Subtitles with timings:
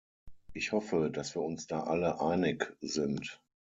[0.53, 3.39] Ich hoffe, dass wir uns da alle einig sind.